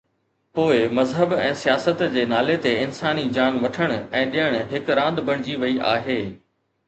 پوءِ 0.57 0.77
مذهب 0.99 1.35
۽ 1.41 1.51
سياست 1.63 2.01
جي 2.15 2.23
نالي 2.31 2.55
تي 2.63 2.71
انساني 2.85 3.25
جان 3.35 3.59
وٺڻ 3.65 3.93
۽ 4.21 4.21
ڏيڻ 4.37 4.57
هڪ 4.71 4.97
راند 5.01 5.21
بڻجي 5.31 5.59
وئي 5.65 5.77
آهي. 5.93 6.19